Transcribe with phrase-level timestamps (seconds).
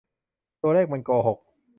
[0.61, 1.39] ตัวเลขมันโกหก!